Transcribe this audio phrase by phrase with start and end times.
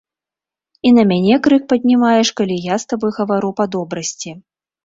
[0.89, 4.29] І на мяне крык паднімаеш, калі я з табой гавару па добрасці.